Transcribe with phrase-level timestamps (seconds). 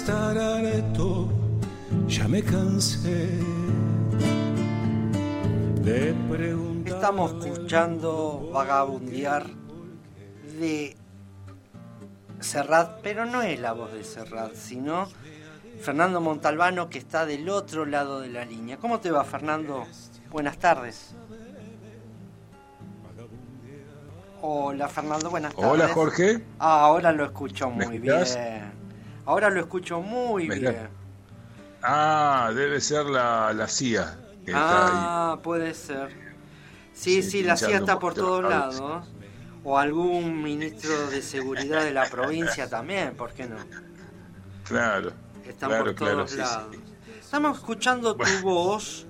[0.00, 1.28] estar areto,
[2.08, 3.28] ya me cansé
[5.84, 6.94] de preguntar.
[6.94, 9.44] Estamos escuchando vagabundear
[10.58, 10.96] de
[12.40, 15.06] Serrat, pero no es la voz de Serrat, sino
[15.82, 18.78] Fernando Montalbano que está del otro lado de la línea.
[18.78, 19.86] ¿Cómo te va, Fernando?
[20.30, 21.14] Buenas tardes.
[24.40, 25.70] Hola, Fernando, buenas tardes.
[25.70, 26.42] Hola, Jorge.
[26.58, 28.24] Ah, ahora lo escucho ¿Me muy bien.
[29.30, 30.88] Ahora lo escucho muy ¿Me bien.
[31.82, 34.18] Ah, debe ser la, la CIA.
[34.44, 34.92] Que está ahí.
[34.92, 36.10] Ah, puede ser.
[36.92, 39.06] Sí, Sí, sí, la CIA está por todos lados.
[39.62, 43.56] O algún ministro de seguridad de la provincia también, ¿por qué no?
[44.64, 45.12] Claro.
[45.44, 46.74] Están claro, por claro, todos sí, lados.
[46.74, 46.80] sí.
[47.20, 48.42] Estamos escuchando tu Bueno.
[48.42, 49.06] voz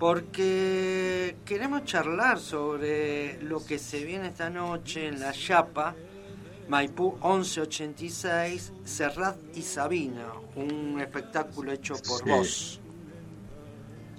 [0.00, 5.94] porque queremos charlar sobre lo que se viene esta noche en la Chapa,
[6.68, 12.30] Maipú 1186, Serrat y Sabina, un espectáculo hecho por Sí.
[12.30, 12.80] vos.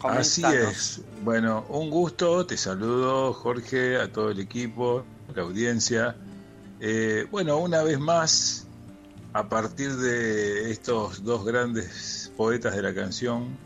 [0.02, 1.02] Así es.
[1.24, 2.46] Bueno, un gusto.
[2.46, 6.16] Te saludo, Jorge, a todo el equipo, la audiencia.
[6.82, 8.68] Eh, bueno, una vez más,
[9.32, 13.58] a partir de estos dos grandes poetas de la canción,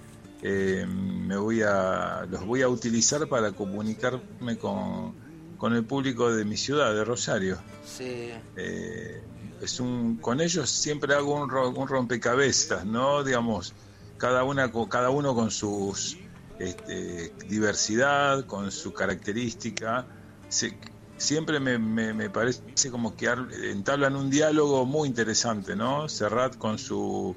[0.43, 5.15] eh, me voy a, los voy a utilizar para comunicarme con,
[5.57, 7.61] con el público de mi ciudad, de Rosario.
[7.85, 8.31] Sí.
[8.55, 9.21] Eh,
[9.61, 13.23] es un, con ellos siempre hago un, ro- un rompecabezas, ¿no?
[13.23, 13.73] Digamos,
[14.17, 16.17] cada, una, cada uno con sus
[16.59, 20.07] este, diversidad, con su característica.
[20.49, 20.79] Se-
[21.17, 23.27] siempre me, me- me parece como que
[23.71, 26.07] entablan un diálogo muy interesante, ¿no?
[26.07, 27.35] Serrat con su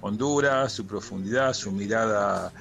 [0.00, 2.52] hondura, su profundidad, su mirada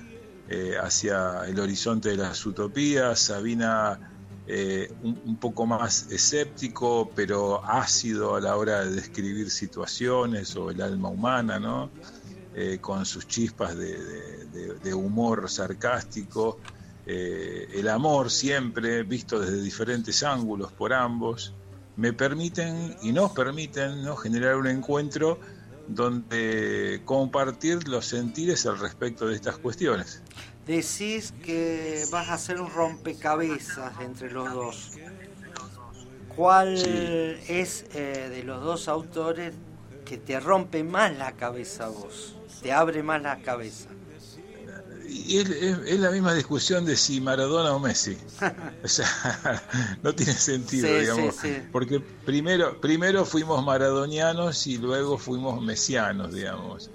[0.48, 4.00] eh, hacia el horizonte de las utopías, Sabina
[4.48, 10.82] eh, un, poco más escéptico, pero ácido a la hora de describir situaciones o el
[10.82, 11.90] alma humana, ¿no?
[12.56, 16.60] Eh, con sus chispas de humor sarcástico,
[17.06, 21.54] eh, el amor siempre visto desde diferentes ángulos por ambos,
[21.98, 24.16] me permiten y nos permiten ¿no?
[24.16, 25.40] generar un encuentro
[25.88, 30.22] donde compartir los sentires al respecto de estas cuestiones.
[30.66, 34.92] Decís que vas a hacer un rompecabezas entre los dos.
[36.36, 36.86] ¿Cuál Sí.
[37.48, 39.54] es eh, de los dos autores
[40.06, 42.36] que te rompe más la cabeza a vos?
[42.62, 43.90] Te abre más la cabeza.
[45.16, 48.18] Y es, es- la misma discusión de si Maradona o Messi.
[48.84, 49.08] O sea,
[50.02, 51.36] no tiene sentido, Sí, digamos.
[51.36, 51.62] sí, sí.
[51.72, 56.90] Porque primero, primero fuimos maradonianos y luego fuimos mesianos, digamos.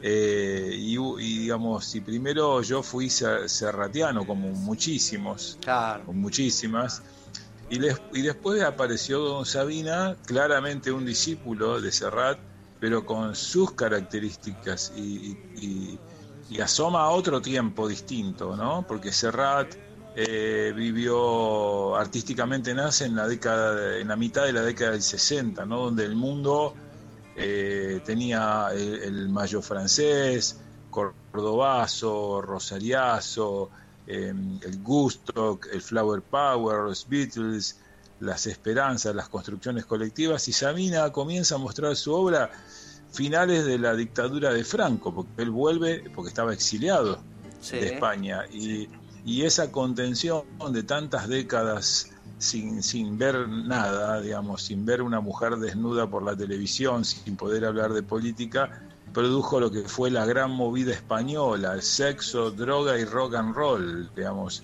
[0.00, 6.04] Eh, y, y, digamos, y primero yo fui ser- serratiano, como muchísimos, Claro.
[6.12, 7.02] muchísimas.
[7.68, 12.38] Y, les- y después apareció Don Sabina, claramente un discípulo de Serrat,
[12.80, 16.00] pero con sus características y, y-
[16.56, 18.84] y- asoma a otro tiempo distinto, ¿no?
[18.86, 19.74] Porque Serrat
[20.14, 25.02] eh, vivió artísticamente nace en la década, de- en la mitad de la década del
[25.02, 25.84] 60, ¿no?
[25.84, 26.74] Donde el mundo
[27.34, 33.70] eh, tenía el, mayo francés, cordobazo, rosariazo,
[34.06, 34.32] eh,
[34.62, 37.80] el gusto, el flower power, los Beatles,
[38.18, 42.50] las esperanzas, las construcciones colectivas, y Sabina comienza a mostrar su obra
[43.12, 47.20] finales de la dictadura de Franco, porque él vuelve, porque estaba exiliado
[47.60, 47.76] Sí.
[47.76, 48.88] de España, y,
[49.24, 50.42] y esa contención
[50.72, 56.34] de tantas décadas sin, sin ver nada, digamos, sin ver una mujer desnuda por la
[56.36, 61.82] televisión, sin poder hablar de política, produjo lo que fue la gran movida española, el
[61.82, 64.62] sexo, droga y rock and roll, digamos.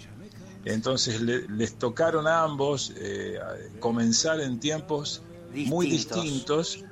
[0.64, 3.38] Entonces le- les tocaron a ambos eh,
[3.78, 5.22] comenzar en tiempos
[5.54, 6.82] muy Distintos.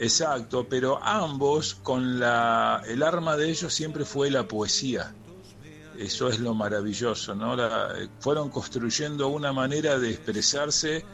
[0.00, 5.14] Exacto, pero ambos con la el arma de ellos siempre fue la poesía.
[5.98, 7.54] Eso es lo maravilloso, ¿no?
[7.56, 11.04] La- fueron construyendo una manera de expresarse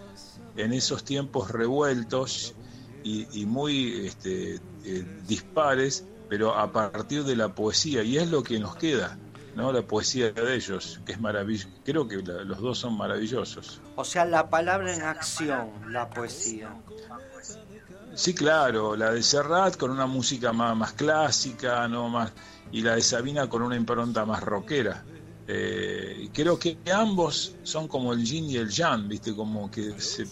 [0.56, 2.54] en esos tiempos revueltos
[3.02, 4.54] y, y muy este,
[4.84, 9.18] eh, dispares, pero a partir de la poesía, y es lo que nos queda,
[9.56, 9.72] ¿no?
[9.72, 11.68] La poesía de ellos, que es maravilloso.
[11.84, 13.80] Creo que la- los dos son maravillosos.
[13.96, 16.74] O sea, la palabra en acción, la poesía.
[18.18, 22.32] Sí, claro, la de Serrat con una música más, clásica, no más,
[22.70, 25.06] y la de Sabina con una impronta más rockera.
[25.46, 30.24] Eh, creo que ambos son como el yin y el yang, viste, como que se,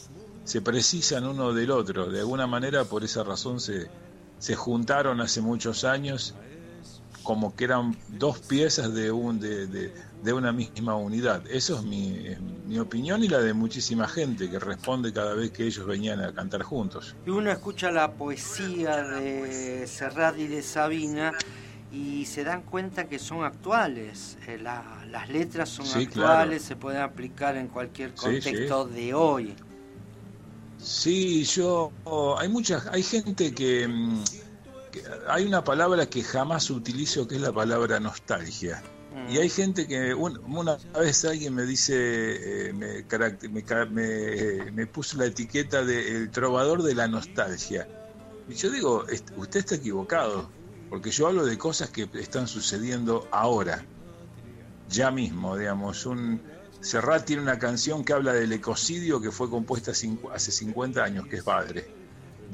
[0.42, 2.10] se precisan uno del otro.
[2.10, 3.92] De alguna manera, por esa razón se,
[4.38, 6.40] se juntaron hace muchos años
[7.25, 11.43] como que eran dos piezas de, un, de, de, una misma unidad.
[11.50, 12.37] Eso es mi,
[12.67, 16.32] mi, opinión y la de muchísima gente que responde cada vez que ellos venían a
[16.32, 17.17] cantar juntos.
[17.26, 21.32] Y uno escucha la poesía de Serrat y de Sabina
[21.91, 24.37] y se dan cuenta que son actuales.
[24.47, 29.55] Eh, las letras son actuales, se pueden aplicar en cualquier contexto de hoy.
[30.79, 31.93] Sí, yo
[32.38, 33.88] hay muchas, hay gente que,
[35.29, 38.82] hay una palabra que jamás utilizo que es la palabra nostalgia.
[39.14, 39.31] Mm.
[39.31, 43.05] Y hay gente que una vez alguien me dice, eh, me,
[43.91, 47.88] me, me, puso la etiqueta de el trovador de la nostalgia.
[48.49, 49.05] Y yo digo,
[49.37, 50.50] usted está equivocado
[50.91, 53.85] porque yo hablo de cosas que están sucediendo ahora,
[54.88, 56.06] ya mismo, digamos.
[56.06, 56.41] Un,
[56.81, 61.37] Serrat tiene una canción que habla del ecocidio que fue compuesta hace 50 años, que
[61.37, 62.04] es padre.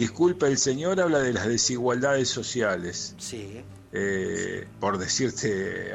[0.01, 3.15] Disculpa el Señor habla de las desigualdades sociales.
[3.19, 3.63] Sí.
[3.93, 5.93] Eh, por decirte,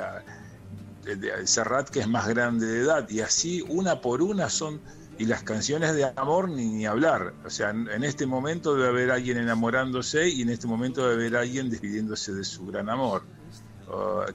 [1.46, 4.80] Serrat que es más grande de edad, y así una por una son
[5.18, 7.34] y las canciones de amor ni, ni hablar.
[7.46, 11.38] O sea, en, este momento debe haber alguien enamorándose y en este momento debe haber
[11.38, 13.24] alguien despidiéndose de su gran amor.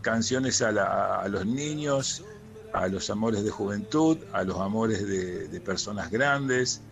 [0.01, 2.25] canciones a, los niños,
[2.73, 6.83] a los amores de juventud, a los amores de, personas grandes,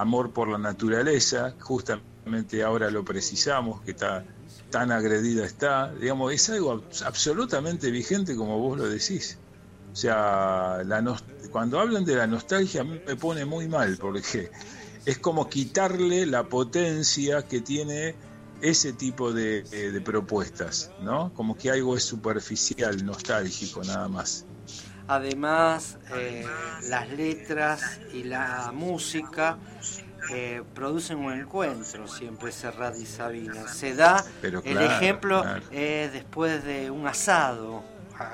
[0.00, 4.24] amor por la naturaleza, justamente ahora lo precisamos, que está
[4.70, 9.38] tan agredida está, digamos, es algo absolutamente vigente como vos lo decís.
[9.92, 10.82] O sea,
[11.50, 14.50] cuando hablan de la nostalgia me pone muy mal porque
[15.06, 18.14] es como quitarle la potencia que tiene
[18.60, 21.32] ese tipo de, eh, propuestas, ¿no?
[21.34, 24.44] Como que algo es superficial, nostálgico nada más.
[25.08, 26.44] Además, eh,
[26.88, 29.58] las letras y la música
[30.32, 33.68] eh, producen un encuentro, siempre Serrat y Sabina.
[33.68, 37.84] Se da el ejemplo después de un asado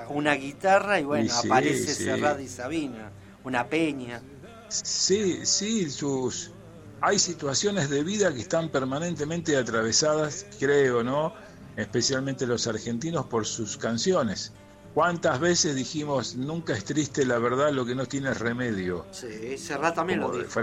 [0.08, 3.10] una guitarra y bueno, aparece Serrat y Sabina,
[3.44, 4.22] una peña.
[4.68, 6.52] Sí, sí, sus
[7.00, 11.34] hay situaciones de vida que están permanentemente atravesadas, creo, ¿no?
[11.76, 14.52] Especialmente los argentinos por sus canciones.
[14.94, 19.06] ¿Cuántas veces dijimos, nunca es triste la verdad, lo que no tiene remedio?
[19.10, 20.60] Sí, Serrat también lo dijo.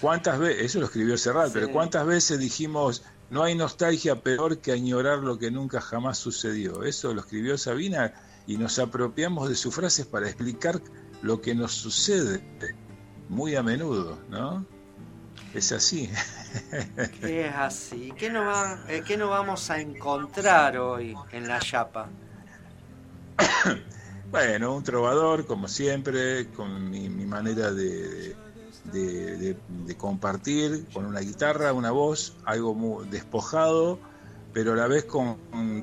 [0.00, 4.72] ¿Cuántas veces, eso lo escribió Serrat, pero cuántas veces dijimos, no hay nostalgia peor que
[4.72, 6.84] añorar lo que nunca jamás sucedió.
[6.84, 8.14] Eso lo escribió Sabina
[8.46, 10.80] y nos apropiamos de sus frases para explicar
[11.22, 12.42] lo que nos sucede
[13.28, 14.64] muy a menudo, ¿no?
[15.52, 16.10] Es así.
[17.22, 18.12] es así.
[18.16, 22.08] ¿Qué nos, eh, ¿Qué nos vamos a encontrar hoy en la chapa?
[24.30, 28.36] bueno, un trovador, como siempre, con mi manera de,
[29.96, 33.98] compartir con una guitarra, una voz, algo despojado,
[34.52, 35.38] pero a la vez con,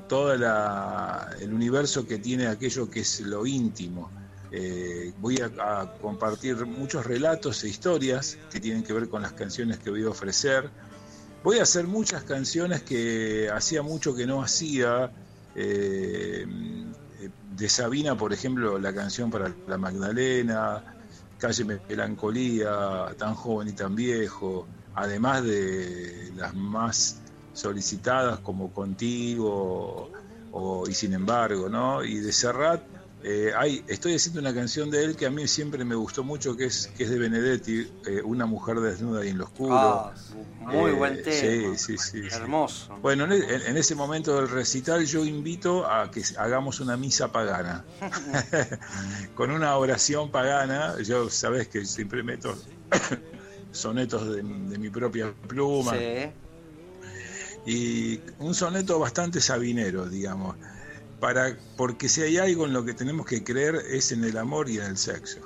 [0.08, 4.10] todo el universo que tiene aquello que es lo íntimo.
[4.52, 9.78] Eh, voy a, compartir muchos relatos e historias que tienen que ver con las canciones
[9.80, 10.70] que voy a ofrecer.
[11.44, 15.12] Voy a hacer muchas canciones que hacía mucho que no hacía.
[15.56, 16.46] Eh,
[17.58, 20.84] de Sabina, por ejemplo, la canción para la Magdalena,
[21.40, 27.20] Calle Melancolía, Tan joven y tan viejo, además de las más
[27.54, 30.12] solicitadas como Contigo
[30.52, 32.04] o, y Sin embargo, ¿no?
[32.04, 32.82] Y de Serrat,
[33.24, 36.56] eh, hay, estoy haciendo una canción de él que a mí siempre me gustó mucho,
[36.56, 39.74] que es, que es de Benedetti, eh, Una mujer desnuda y en lo oscuro.
[39.74, 40.14] Ah,
[40.60, 41.78] muy buen eh, tema.
[41.78, 42.36] Sí, sí, sí.
[42.36, 42.96] Hermoso.
[43.02, 47.84] Bueno, en, en, ese momento del recital yo invito a que hagamos una misa pagana.
[49.36, 51.02] Con una oración pagana.
[51.02, 52.56] Yo sabes que siempre meto
[53.72, 55.96] sonetos de, de mi propia pluma.
[57.66, 60.56] Y un soneto bastante sabinero, digamos
[61.20, 64.70] para, porque si hay algo en lo que tenemos que creer es en el amor
[64.70, 65.40] y en el sexo.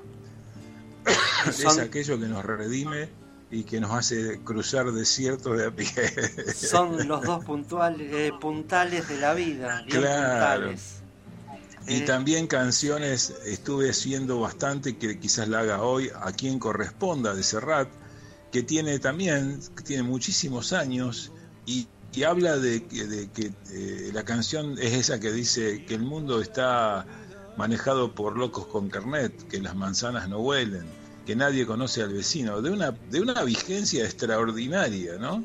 [1.48, 3.10] es aquello que nos redime
[3.50, 5.92] y que nos hace cruzar desiertos de a pie.
[6.54, 9.84] Son los dos puntuales, eh, puntales de la vida.
[9.90, 10.74] claro.
[11.88, 17.34] Y eh, también canciones, estuve haciendo bastante, que quizás la haga hoy, a quien corresponda
[17.34, 17.90] de Serrat,
[18.51, 21.32] que tiene también, que tiene muchísimos años
[21.66, 26.41] y y habla de, que eh, la canción es esa que dice que el mundo
[26.41, 27.06] está
[27.58, 30.86] manejado por locos con carnet, que las manzanas no huelen,
[31.25, 35.44] que nadie conoce al vecino, de una, de una vigencia extraordinaria, ¿no?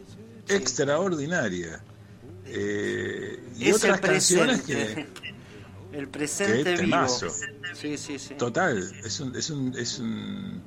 [0.48, 1.80] Extraordinaria.
[2.46, 5.06] Eh, y otras canciones que...
[5.92, 7.06] El presente vivo.
[7.74, 8.34] Sí, sí, sí.
[8.34, 10.60] Total, es un, es un, es un,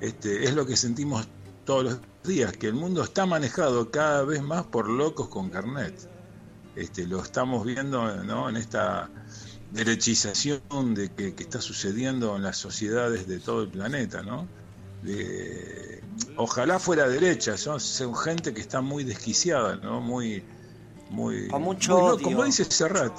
[0.00, 1.26] este, es lo que sentimos
[1.64, 5.94] todos los días, que el mundo está manejado cada vez más por locos con carnet.
[6.76, 8.48] este, lo estamos viendo ¿no?
[8.48, 9.10] en esta
[9.72, 14.48] derechización de que, está sucediendo en las sociedades de todo el planeta, ¿no?
[16.36, 20.00] ojalá fuera derecha, son, son, gente que está muy desquiciada, ¿no?
[20.02, 20.42] Muy,
[21.08, 23.16] muy, con mucho como dice Serrat.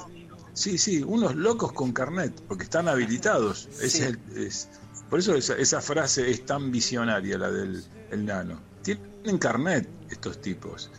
[0.54, 3.68] Sí, sí, unos locos con carnet, porque están habilitados.
[3.80, 4.68] Es
[5.12, 8.58] por eso esa, frase es tan visionaria, la del el nano.
[8.80, 10.90] Tienen carnet estos tipos.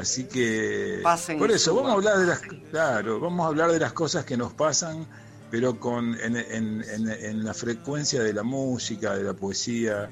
[0.00, 1.02] Así que
[1.36, 2.38] por eso vamos a hablar de las
[2.70, 5.08] claro, vamos a hablar de las cosas que nos pasan,
[5.50, 10.08] pero con en, en, en, la frecuencia de la música, de la poesía,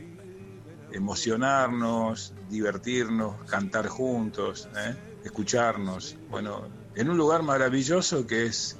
[0.90, 4.96] emocionarnos, divertirnos, cantar juntos, ¿eh?
[5.22, 6.16] escucharnos.
[6.28, 8.76] Bueno, en un lugar maravilloso que es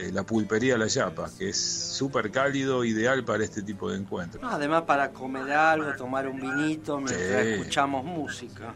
[0.00, 4.42] eh, la pulpería La Yapa, que es súper cálido, ideal para este tipo de encuentros.
[4.44, 8.74] además para comer algo, tomar un vinito mientras escuchamos música.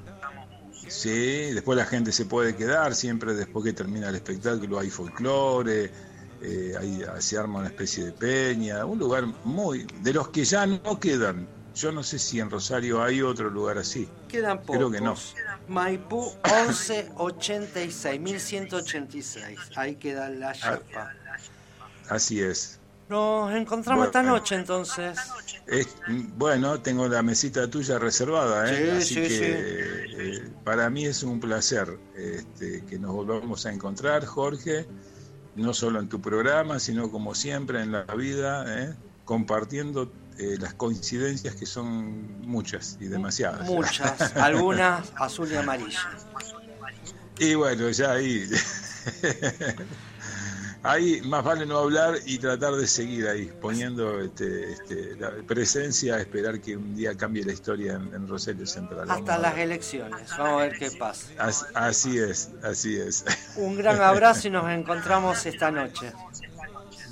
[0.87, 5.91] Sí, después la gente se puede quedar, siempre después que termina el espectáculo hay folclore,
[6.43, 9.87] eh, ahí se arma una especie de peña, un lugar muy...
[10.03, 11.49] de los que ya no quedan.
[11.75, 14.09] Yo no sé si en Rosario hay otro lugar así.
[14.29, 14.77] Quedan pocos.
[14.77, 15.17] Creo que no.
[15.69, 19.59] Maipú 1186, 1186.
[19.77, 21.13] Ahí queda la ah, chapa.
[22.09, 22.81] Así es.
[23.09, 25.19] Nos encontramos esta noche entonces.
[26.37, 28.93] bueno, tengo la mesita tuya reservada, ¿eh?
[28.93, 34.87] así que eh, para mí es un placer este, que nos volvamos a encontrar, Jorge,
[35.55, 38.95] no solo en tu programa, sino como siempre en la vida, ¿eh?
[39.27, 43.69] compartiendo eh, las coincidencias que son muchas y demasiadas.
[43.69, 46.11] Muchas, algunas azul y amarilla.
[47.39, 48.49] Y bueno, ya ahí
[50.85, 56.19] ahí más vale no hablar y tratar de seguir ahí, poniendo este, este, la presencia,
[56.19, 59.11] esperar que un día cambie la historia en, Rosario Central.
[59.11, 61.29] Hasta las elecciones, vamos a ver qué pasa.
[61.75, 63.25] así es, así es.
[63.57, 66.13] Un gran abrazo y nos encontramos esta noche.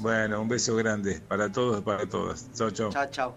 [0.02, 2.50] Bueno, un beso grande para todos y para todas.
[2.54, 2.90] Chao, chao.
[2.90, 3.36] Chao, chao.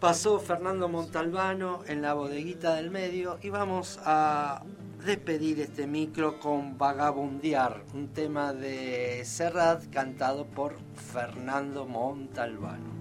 [0.00, 4.62] Pasó Fernando Montalbano en la bodeguita del medio y vamos a
[5.04, 10.78] despedir este micro con Vagabundear, un tema de Serrat cantado por
[11.12, 12.97] Fernando Montalbano.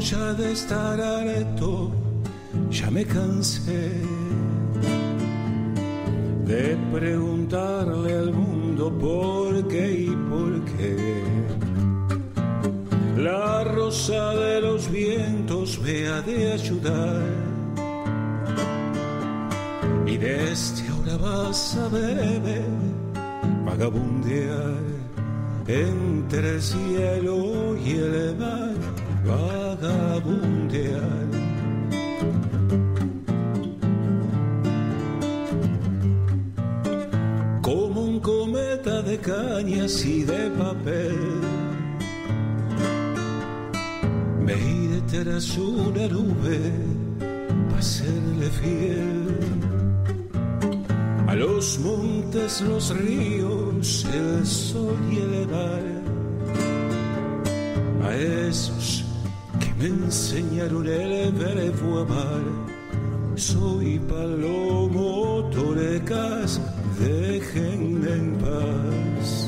[0.00, 1.90] Ya de estar harto,
[2.70, 3.90] ya me cansé
[6.46, 11.22] de preguntarle al mundo por qué y por qué.
[13.18, 17.22] La rosa de los vientos me ha de ayudar.
[20.06, 22.62] Y desde ahora vas a ver
[23.66, 24.98] vagabundear
[25.66, 28.74] entre el cielo y el mar,
[29.24, 31.08] vagabundear
[39.02, 41.16] de cañas y de papel.
[44.44, 46.60] Me iré tras una nube
[47.70, 49.38] para serle fiel.
[51.26, 55.82] A los montes, los ríos, el sol y el mar.
[58.04, 59.04] A esos
[59.78, 62.42] me enseñaron el verbo amar.
[63.36, 66.60] Soy palomo torecas
[66.98, 69.46] déjenme en paz.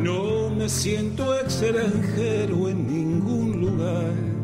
[0.00, 4.41] No me siento extranjero en ningún lugar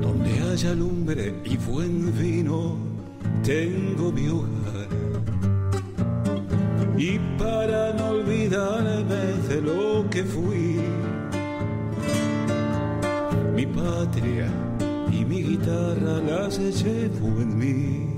[0.00, 2.76] donde haya lumbre y buen vino.
[3.44, 4.88] Tengo mi hogar
[6.98, 10.80] y para no olvidarme de lo que fui,
[13.54, 14.48] mi patria
[15.12, 18.16] y mi guitarra las llevo en mí.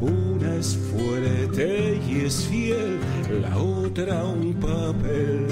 [0.00, 2.98] Una es fuerte y es fiel,
[3.40, 5.46] la otra un papel.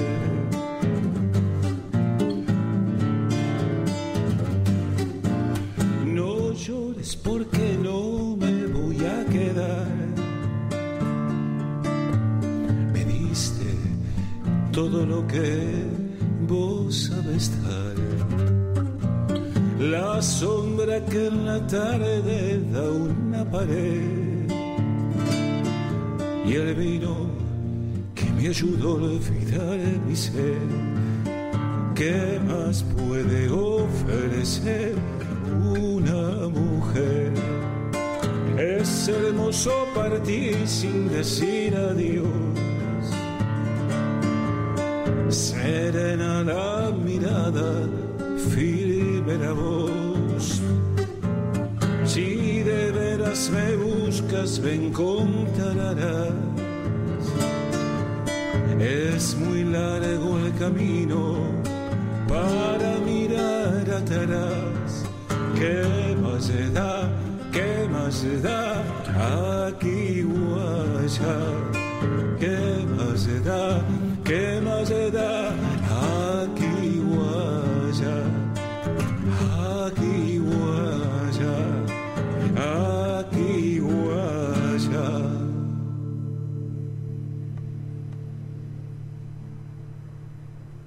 [19.79, 24.51] La sombra que en la tarde da una pared
[26.45, 27.29] y el vino
[28.17, 30.59] que me ayudó a olvidar mi ser.
[31.95, 34.97] ¿Qué más puede ofrecer
[35.47, 37.33] una mujer?
[38.59, 42.68] Es hermoso partir sin decir adiós.
[45.31, 47.87] Serena la mirada,
[48.51, 50.63] firme la voz.
[52.07, 56.33] Si de veras me buscas, me encontrarás.
[58.81, 61.37] Es muy largo el camino
[62.27, 65.05] para mirar atrás.
[65.59, 67.11] ¿Qué más da?
[67.53, 68.83] ¿Qué más da?
[69.67, 70.55] Aquí o
[71.01, 71.79] allá.
[72.41, 73.83] ¿Qué más da?
[74.29, 75.68] ¿Qué más se da?